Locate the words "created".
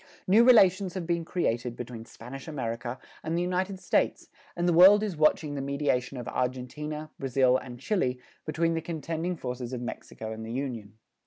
1.23-1.75